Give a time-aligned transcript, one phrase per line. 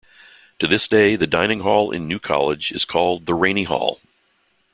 [0.57, 3.99] To this day, the dining Hall in New College is called the Rainy Hall.